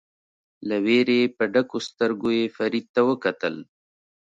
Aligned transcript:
له 0.67 0.77
وېرې 0.85 1.21
په 1.37 1.43
ډکو 1.53 1.77
سترګو 1.87 2.29
یې 2.37 2.45
فرید 2.57 2.85
ته 2.95 3.01
وکتل. 3.09 3.55